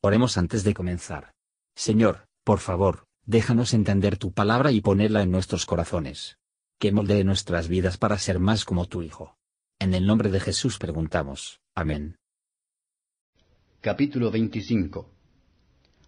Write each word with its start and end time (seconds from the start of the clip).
Oremos 0.00 0.38
antes 0.38 0.62
de 0.62 0.74
comenzar. 0.74 1.32
Señor, 1.74 2.28
por 2.44 2.60
favor, 2.60 3.06
déjanos 3.26 3.74
entender 3.74 4.16
tu 4.16 4.32
palabra 4.32 4.70
y 4.70 4.80
ponerla 4.80 5.22
en 5.22 5.32
nuestros 5.32 5.66
corazones. 5.66 6.38
Que 6.78 6.92
moldee 6.92 7.24
nuestras 7.24 7.66
vidas 7.66 7.98
para 7.98 8.16
ser 8.18 8.38
más 8.38 8.64
como 8.64 8.86
tu 8.86 9.02
Hijo. 9.02 9.36
En 9.80 9.94
el 9.94 10.06
nombre 10.06 10.30
de 10.30 10.38
Jesús 10.38 10.78
preguntamos. 10.78 11.60
Amén. 11.74 12.16
Capítulo 13.80 14.30
25 14.30 15.10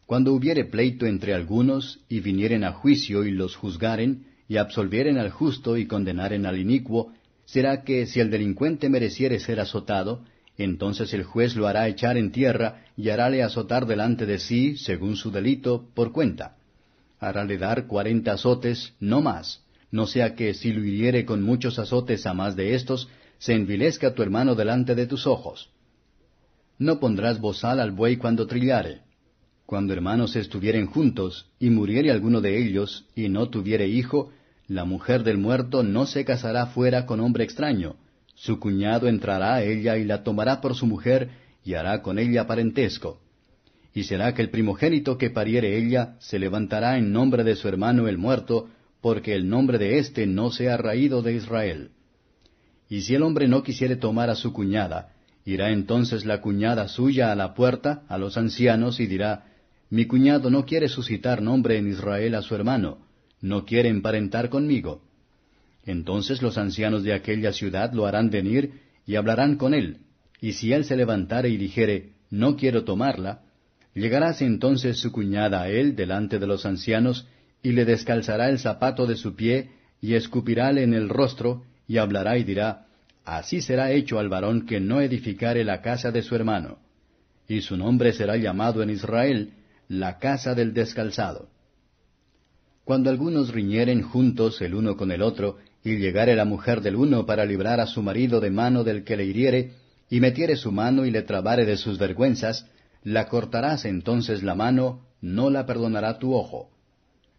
Cuando 0.07 0.35
hubiere 0.35 0.65
pleito 0.67 1.07
entre 1.07 1.35
algunos, 1.35 2.05
y 2.09 2.21
vinieren 2.21 2.63
a 2.63 2.73
juicio 2.73 3.25
y 3.25 3.33
los 3.33 3.57
juzgaren, 3.57 4.27
y 4.47 4.59
absolvieren 4.59 5.19
al 5.19 5.31
justo 5.31 5.77
y 5.77 5.87
condenaren 5.89 6.47
al 6.47 6.59
inicuo, 6.59 7.13
será 7.45 7.83
que 7.83 8.07
si 8.07 8.21
el 8.21 8.31
delincuente 8.31 8.89
mereciere 8.89 9.41
ser 9.41 9.59
azotado, 9.59 10.25
entonces 10.65 11.15
el 11.15 11.25
juez 11.25 11.57
lo 11.57 11.67
hará 11.67 11.89
echar 11.89 12.17
en 12.17 12.33
tierra 12.33 12.83
y 12.97 13.09
harále 13.09 13.43
azotar 13.43 13.87
delante 13.87 14.27
de 14.27 14.39
sí, 14.39 14.77
según 14.77 15.17
su 15.17 15.31
delito, 15.31 15.89
por 15.95 16.13
cuenta. 16.13 16.57
Harále 17.19 17.59
dar 17.59 17.87
cuarenta 17.87 18.33
azotes, 18.33 18.95
no 19.01 19.21
más, 19.21 19.65
no 19.91 20.07
sea 20.07 20.35
que 20.35 20.55
si 20.55 20.73
lo 20.73 20.85
hiriere 20.85 21.25
con 21.25 21.43
muchos 21.43 21.79
azotes 21.79 22.27
a 22.27 22.35
más 22.35 22.57
de 22.57 22.75
estos, 22.75 23.09
se 23.39 23.55
envilezca 23.55 24.15
tu 24.15 24.23
hermano 24.23 24.55
delante 24.55 24.95
de 24.95 25.07
tus 25.07 25.27
ojos. 25.27 25.71
No 26.79 27.01
pondrás 27.01 27.41
bozal 27.41 27.81
al 27.81 27.93
buey 27.93 28.17
cuando 28.17 28.47
trillare. 28.47 29.01
Cuando 29.67 29.93
hermanos 29.93 30.37
estuvieren 30.37 30.87
juntos, 30.87 31.47
y 31.59 31.71
muriere 31.71 32.11
alguno 32.11 32.41
de 32.41 32.59
ellos, 32.59 33.07
y 33.15 33.29
no 33.29 33.49
tuviere 33.49 33.89
hijo, 33.89 34.31
la 34.67 34.85
mujer 34.85 35.23
del 35.23 35.39
muerto 35.39 35.83
no 35.83 36.07
se 36.07 36.25
casará 36.25 36.67
fuera 36.67 37.07
con 37.07 37.21
hombre 37.21 37.45
extraño, 37.45 37.97
su 38.41 38.59
cuñado 38.59 39.07
entrará 39.07 39.57
a 39.57 39.63
ella 39.63 39.99
y 39.99 40.05
la 40.05 40.23
tomará 40.23 40.63
por 40.63 40.75
su 40.75 40.87
mujer 40.87 41.29
y 41.63 41.75
hará 41.75 42.01
con 42.01 42.19
ella 42.19 42.47
parentesco. 42.47 43.21
Y 43.93 44.05
será 44.05 44.33
que 44.33 44.41
el 44.41 44.49
primogénito 44.49 45.19
que 45.19 45.29
pariere 45.29 45.77
ella 45.77 46.17
se 46.21 46.39
levantará 46.39 46.97
en 46.97 47.13
nombre 47.13 47.45
de 47.45 47.55
su 47.55 47.69
hermano 47.69 48.09
el 48.09 48.17
muerto, 48.17 48.71
porque 49.03 49.35
el 49.35 49.47
nombre 49.47 49.77
de 49.77 49.99
éste 49.99 50.27
no 50.27 50.51
sea 50.51 50.79
raído 50.79 51.21
de 51.21 51.35
Israel. 51.35 51.91
Y 52.89 53.03
si 53.03 53.15
el 53.15 53.25
hombre 53.25 53.47
no 53.47 53.63
quisiere 53.63 53.97
tomar 53.97 54.31
a 54.31 54.37
su 54.37 54.55
cuñada, 54.55 55.13
irá 55.45 55.71
entonces 55.71 56.25
la 56.25 56.41
cuñada 56.41 56.89
suya 56.89 57.33
a 57.33 57.35
la 57.35 57.53
puerta, 57.53 58.05
a 58.09 58.17
los 58.17 58.39
ancianos, 58.39 59.01
y 59.01 59.07
dirá, 59.07 59.45
Mi 59.91 60.07
cuñado 60.07 60.49
no 60.49 60.65
quiere 60.65 60.89
suscitar 60.89 61.43
nombre 61.43 61.77
en 61.77 61.89
Israel 61.89 62.35
a 62.35 62.41
su 62.41 62.55
hermano, 62.55 63.01
no 63.43 63.67
quiere 63.67 63.91
emparentar 63.91 64.49
conmigo. 64.49 65.03
Entonces 65.85 66.43
los 66.43 66.59
ancianos 66.59 67.03
de 67.03 67.15
aquella 67.15 67.53
ciudad 67.53 67.93
lo 67.93 68.07
harán 68.07 68.31
venir 68.31 68.81
y 69.07 69.17
hablarán 69.17 69.57
con 69.57 69.75
él. 69.75 69.99
Y 70.41 70.53
si 70.53 70.73
él 70.73 70.85
se 70.85 70.97
levantare 70.97 71.49
y 71.49 71.57
dijere, 71.57 72.13
no 72.31 72.57
quiero 72.57 72.85
tomarla, 72.85 73.43
llegarás 73.95 74.41
entonces 74.43 74.99
su 74.99 75.13
cuñada 75.13 75.63
a 75.63 75.69
él 75.69 75.97
delante 75.97 76.39
de 76.39 76.47
los 76.47 76.65
ancianos, 76.65 77.27
y 77.63 77.73
le 77.73 77.85
descalzará 77.85 78.49
el 78.49 78.59
zapato 78.59 79.07
de 79.07 79.17
su 79.17 79.35
pie, 79.35 79.73
y 80.01 80.15
escupirále 80.15 80.83
en 80.83 80.95
el 80.95 81.09
rostro, 81.09 81.65
y 81.87 81.99
hablará 81.99 82.39
y 82.39 82.45
dirá, 82.45 82.87
Así 83.25 83.61
será 83.61 83.93
hecho 83.93 84.19
al 84.19 84.29
varón 84.29 84.65
que 84.65 84.81
no 84.81 85.01
edificare 85.01 85.63
la 85.65 85.83
casa 85.83 86.11
de 86.11 86.23
su 86.23 86.35
hermano. 86.35 86.79
Y 87.47 87.61
su 87.61 87.77
nombre 87.77 88.13
será 88.13 88.37
llamado 88.37 88.83
en 88.83 88.91
Israel, 88.91 89.53
la 89.89 90.19
casa 90.19 90.55
del 90.55 90.73
descalzado. 90.73 91.49
Cuando 92.85 93.11
algunos 93.11 93.53
riñeren 93.53 94.03
juntos 94.03 94.61
el 94.63 94.75
uno 94.75 94.97
con 94.97 95.13
el 95.13 95.23
otro, 95.23 95.59
y 95.83 95.97
llegare 95.97 96.37
la 96.37 96.45
mujer 96.45 96.81
del 96.83 96.97
uno 96.97 97.25
para 97.25 97.45
librar 97.45 97.81
a 97.81 97.87
su 97.87 98.03
marido 98.03 98.41
de 98.41 98.51
mano 98.51 98.85
del 98.85 99.05
que 99.05 99.17
le 99.17 99.25
hiriere, 99.25 99.73
y 100.11 100.21
metiere 100.21 100.57
su 100.57 100.73
mano 100.73 101.07
y 101.07 101.11
le 101.11 101.23
trabare 101.23 101.65
de 101.65 101.77
sus 101.77 101.99
vergüenzas, 101.99 102.67
la 103.03 103.29
cortarás 103.29 103.85
entonces 103.85 104.43
la 104.43 104.55
mano, 104.55 105.07
no 105.21 105.49
la 105.51 105.67
perdonará 105.67 106.19
tu 106.19 106.35
ojo. 106.35 106.71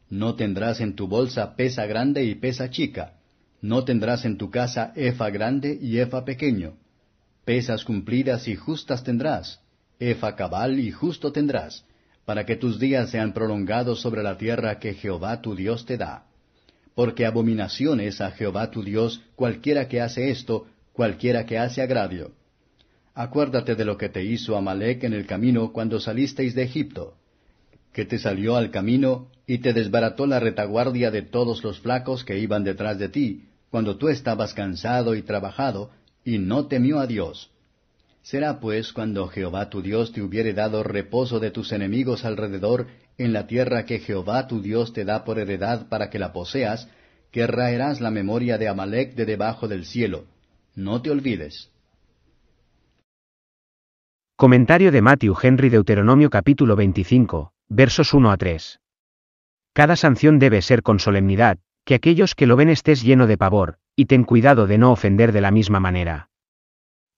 No 0.09 0.35
tendrás 0.35 0.81
en 0.81 0.95
tu 0.95 1.07
bolsa 1.07 1.55
pesa 1.55 1.85
grande 1.85 2.23
y 2.23 2.35
pesa 2.35 2.69
chica, 2.69 3.13
no 3.61 3.83
tendrás 3.83 4.25
en 4.25 4.37
tu 4.37 4.49
casa 4.49 4.91
efa 4.95 5.29
grande 5.29 5.77
y 5.79 5.99
efa 5.99 6.25
pequeño. 6.25 6.73
Pesas 7.45 7.83
cumplidas 7.83 8.47
y 8.47 8.55
justas 8.55 9.03
tendrás, 9.03 9.59
efa 9.99 10.35
cabal 10.35 10.79
y 10.79 10.91
justo 10.91 11.31
tendrás, 11.31 11.85
para 12.25 12.45
que 12.45 12.55
tus 12.55 12.79
días 12.79 13.11
sean 13.11 13.33
prolongados 13.33 14.01
sobre 14.01 14.23
la 14.23 14.37
tierra 14.37 14.79
que 14.79 14.93
Jehová 14.93 15.41
tu 15.41 15.55
Dios 15.55 15.85
te 15.85 15.97
da 15.97 16.30
porque 16.95 17.25
abominación 17.25 17.99
es 17.99 18.21
a 18.21 18.31
Jehová 18.31 18.71
tu 18.71 18.83
Dios 18.83 19.21
cualquiera 19.35 19.87
que 19.87 20.01
hace 20.01 20.29
esto, 20.29 20.67
cualquiera 20.93 21.45
que 21.45 21.57
hace 21.57 21.81
agravio. 21.81 22.31
Acuérdate 23.13 23.75
de 23.75 23.85
lo 23.85 23.97
que 23.97 24.09
te 24.09 24.23
hizo 24.23 24.55
Amalek 24.55 25.03
en 25.03 25.13
el 25.13 25.25
camino 25.25 25.71
cuando 25.73 25.99
salisteis 25.99 26.55
de 26.55 26.63
Egipto, 26.63 27.15
que 27.93 28.05
te 28.05 28.17
salió 28.17 28.55
al 28.55 28.71
camino 28.71 29.27
y 29.45 29.57
te 29.57 29.73
desbarató 29.73 30.25
la 30.25 30.39
retaguardia 30.39 31.11
de 31.11 31.21
todos 31.21 31.63
los 31.63 31.79
flacos 31.79 32.23
que 32.23 32.39
iban 32.39 32.63
detrás 32.63 32.97
de 32.99 33.09
ti, 33.09 33.45
cuando 33.69 33.97
tú 33.97 34.09
estabas 34.09 34.53
cansado 34.53 35.15
y 35.15 35.21
trabajado, 35.23 35.91
y 36.23 36.37
no 36.37 36.67
temió 36.67 36.99
a 36.99 37.07
Dios. 37.07 37.51
Será 38.21 38.59
pues 38.59 38.93
cuando 38.93 39.27
Jehová 39.27 39.69
tu 39.69 39.81
Dios 39.81 40.11
te 40.11 40.21
hubiere 40.21 40.53
dado 40.53 40.83
reposo 40.83 41.39
de 41.39 41.51
tus 41.51 41.71
enemigos 41.71 42.23
alrededor 42.23 42.87
en 43.17 43.33
la 43.33 43.47
tierra 43.47 43.85
que 43.85 43.99
Jehová 43.99 44.47
tu 44.47 44.61
Dios 44.61 44.93
te 44.93 45.05
da 45.05 45.23
por 45.23 45.39
heredad 45.39 45.87
para 45.89 46.09
que 46.09 46.19
la 46.19 46.31
poseas, 46.31 46.87
que 47.31 47.47
raerás 47.47 47.99
la 47.99 48.11
memoria 48.11 48.57
de 48.57 48.67
Amalek 48.67 49.15
de 49.15 49.25
debajo 49.25 49.67
del 49.67 49.85
cielo. 49.85 50.25
No 50.75 51.01
te 51.01 51.09
olvides. 51.09 51.71
Comentario 54.35 54.91
de 54.91 55.01
Matthew 55.01 55.35
Henry 55.41 55.69
Deuteronomio 55.69 56.29
capítulo 56.29 56.75
25, 56.75 57.53
versos 57.69 58.13
1 58.13 58.31
a 58.31 58.37
3. 58.37 58.79
Cada 59.73 59.95
sanción 59.95 60.39
debe 60.39 60.61
ser 60.61 60.81
con 60.81 60.99
solemnidad, 60.99 61.59
que 61.85 61.95
aquellos 61.95 62.35
que 62.35 62.47
lo 62.47 62.55
ven 62.55 62.69
estés 62.69 63.03
lleno 63.03 63.27
de 63.27 63.37
pavor, 63.37 63.77
y 63.95 64.05
ten 64.05 64.23
cuidado 64.23 64.67
de 64.67 64.77
no 64.77 64.91
ofender 64.91 65.31
de 65.31 65.41
la 65.41 65.51
misma 65.51 65.79
manera. 65.79 66.30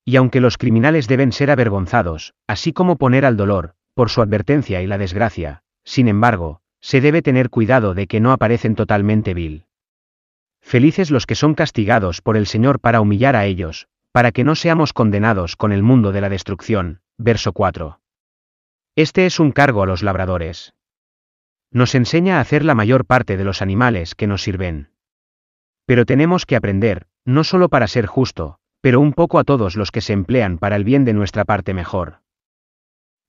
Y 0.06 0.16
aunque 0.18 0.42
los 0.42 0.58
criminales 0.58 1.08
deben 1.08 1.32
ser 1.32 1.52
avergonzados, 1.52 2.34
así 2.48 2.74
como 2.74 2.98
poner 2.98 3.26
al 3.26 3.38
dolor, 3.38 3.76
por 3.94 4.10
su 4.10 4.22
advertencia 4.22 4.82
y 4.82 4.88
la 4.88 4.98
desgracia, 4.98 5.64
sin 5.84 6.08
embargo, 6.08 6.62
se 6.82 7.00
debe 7.00 7.22
tener 7.22 7.50
cuidado 7.50 7.94
de 7.94 8.08
que 8.08 8.20
no 8.20 8.32
aparecen 8.32 8.76
totalmente 8.76 9.34
vil. 9.34 9.66
Felices 10.62 11.12
los 11.12 11.26
que 11.26 11.36
son 11.36 11.56
castigados 11.56 12.22
por 12.22 12.36
el 12.36 12.48
Señor 12.48 12.80
para 12.80 13.02
humillar 13.02 13.36
a 13.36 13.46
ellos, 13.46 13.88
para 14.12 14.32
que 14.32 14.44
no 14.44 14.56
seamos 14.56 14.94
condenados 14.94 15.56
con 15.56 15.72
el 15.72 15.84
mundo 15.84 16.12
de 16.12 16.22
la 16.22 16.30
destrucción. 16.30 17.02
Verso 17.18 17.54
4. 17.54 18.00
Este 18.96 19.26
es 19.26 19.40
un 19.40 19.52
cargo 19.52 19.84
a 19.84 19.86
los 19.86 20.04
labradores. 20.04 20.74
Nos 21.72 21.96
enseña 21.96 22.38
a 22.38 22.42
hacer 22.42 22.64
la 22.64 22.76
mayor 22.76 23.06
parte 23.06 23.38
de 23.38 23.44
los 23.44 23.62
animales 23.62 24.16
que 24.16 24.28
nos 24.28 24.44
sirven. 24.44 24.90
Pero 25.86 26.06
tenemos 26.06 26.46
que 26.46 26.56
aprender, 26.56 27.08
no 27.26 27.44
solo 27.44 27.70
para 27.70 27.88
ser 27.88 28.06
justo, 28.06 28.60
pero 28.84 29.00
un 29.00 29.14
poco 29.14 29.40
a 29.40 29.46
todos 29.46 29.78
los 29.78 29.92
que 29.92 30.02
se 30.02 30.12
emplean 30.12 30.58
para 30.58 30.76
el 30.76 30.84
bien 30.84 31.06
de 31.06 31.14
nuestra 31.14 31.46
parte 31.46 31.74
mejor. 31.74 32.20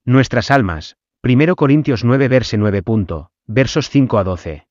Nuestras 0.04 0.50
almas, 0.50 0.96
1 1.22 1.54
Corintios 1.54 2.02
9 2.02 2.26
verse 2.26 2.58
9 2.58 2.82
punto, 2.82 3.30
versos 3.46 3.88
5 3.88 4.18
a 4.18 4.24
12. 4.24 4.66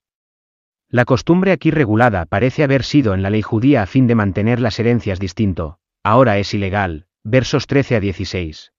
La 0.90 1.06
costumbre 1.06 1.54
aquí 1.54 1.72
regulada 1.72 2.26
parece 2.26 2.66
haber 2.66 2.84
sido 2.84 3.14
en 3.14 3.22
la 3.22 3.30
ley 3.30 3.42
judía 3.42 3.82
a 3.82 3.86
fin 3.86 4.08
de 4.08 4.16
mantener 4.16 4.60
las 4.60 4.78
herencias 4.78 5.22
distinto, 5.22 5.78
ahora 6.04 6.38
es 6.38 6.54
ilegal, 6.54 7.08
versos 7.24 7.66
13 7.66 7.96
a 7.96 8.00
16. 8.02 8.74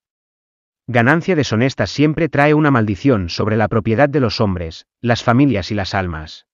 Ganancia 0.86 1.34
deshonesta 1.34 1.86
siempre 1.86 2.28
trae 2.28 2.52
una 2.52 2.70
maldición 2.70 3.30
sobre 3.30 3.56
la 3.56 3.68
propiedad 3.68 4.10
de 4.10 4.20
los 4.20 4.42
hombres, 4.42 4.86
las 5.00 5.22
familias 5.22 5.70
y 5.70 5.74
las 5.74 5.94
almas. 5.94 6.46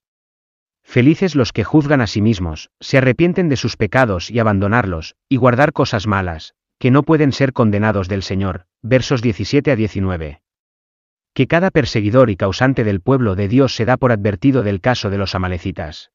Felices 0.90 1.36
los 1.36 1.52
que 1.52 1.62
juzgan 1.62 2.00
a 2.00 2.08
sí 2.08 2.20
mismos, 2.20 2.72
se 2.80 2.98
arrepienten 2.98 3.48
de 3.48 3.54
sus 3.54 3.76
pecados 3.76 4.28
y 4.28 4.40
abandonarlos, 4.40 5.14
y 5.28 5.36
guardar 5.36 5.72
cosas 5.72 6.08
malas, 6.08 6.56
que 6.80 6.90
no 6.90 7.04
pueden 7.04 7.30
ser 7.30 7.52
condenados 7.52 8.08
del 8.08 8.24
Señor. 8.24 8.66
Versos 8.82 9.22
17 9.22 9.70
a 9.70 9.76
19. 9.76 10.42
Que 11.32 11.46
cada 11.46 11.70
perseguidor 11.70 12.28
y 12.28 12.36
causante 12.36 12.82
del 12.82 13.00
pueblo 13.00 13.36
de 13.36 13.46
Dios 13.46 13.76
se 13.76 13.84
da 13.84 13.98
por 13.98 14.10
advertido 14.10 14.64
del 14.64 14.80
caso 14.80 15.10
de 15.10 15.18
los 15.18 15.36
amalecitas. 15.36 16.10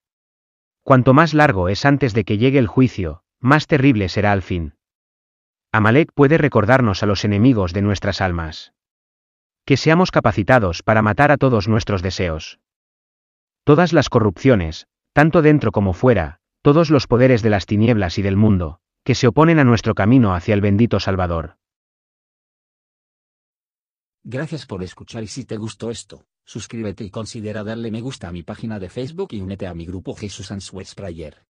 Cuanto 0.83 1.13
más 1.13 1.33
largo 1.33 1.69
es 1.69 1.85
antes 1.85 2.13
de 2.13 2.25
que 2.25 2.37
llegue 2.37 2.59
el 2.59 2.67
juicio, 2.67 3.23
más 3.39 3.67
terrible 3.67 4.09
será 4.09 4.33
al 4.33 4.41
fin. 4.41 4.73
Amalek 5.71 6.11
puede 6.13 6.37
recordarnos 6.37 7.01
a 7.01 7.05
los 7.05 7.23
enemigos 7.23 7.71
de 7.71 7.81
nuestras 7.81 8.19
almas. 8.19 8.73
Que 9.63 9.77
seamos 9.77 10.11
capacitados 10.11 10.83
para 10.83 11.01
matar 11.01 11.31
a 11.31 11.37
todos 11.37 11.69
nuestros 11.69 12.01
deseos. 12.01 12.59
Todas 13.65 13.93
las 13.93 14.09
corrupciones, 14.09 14.85
tanto 15.11 15.41
dentro 15.41 15.71
como 15.71 15.93
fuera, 15.93 16.37
todos 16.61 16.91
los 16.91 17.07
poderes 17.07 17.41
de 17.41 17.49
las 17.49 17.65
tinieblas 17.65 18.19
y 18.19 18.21
del 18.21 18.37
mundo, 18.37 18.79
que 19.03 19.15
se 19.15 19.25
oponen 19.25 19.57
a 19.57 19.63
nuestro 19.63 19.95
camino 19.95 20.35
hacia 20.35 20.53
el 20.53 20.61
bendito 20.61 20.99
Salvador. 20.99 21.57
Gracias 24.23 24.67
por 24.67 24.83
escuchar 24.83 25.23
y 25.23 25.27
si 25.27 25.45
te 25.45 25.57
gustó 25.57 25.89
esto, 25.89 26.27
suscríbete 26.43 27.05
y 27.05 27.09
considera 27.09 27.63
darle 27.63 27.89
me 27.89 28.01
gusta 28.01 28.27
a 28.27 28.31
mi 28.31 28.43
página 28.43 28.77
de 28.77 28.89
Facebook 28.89 29.29
y 29.31 29.41
únete 29.41 29.65
a 29.65 29.73
mi 29.73 29.87
grupo 29.87 30.13
Jesús 30.13 30.51
Answers 30.51 30.93
Prayer. 30.93 31.47